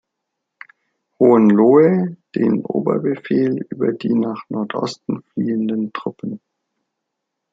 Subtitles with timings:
[1.19, 6.41] Hohenlohe den Oberbefehl über die nach Nordosten fliehenden Truppen.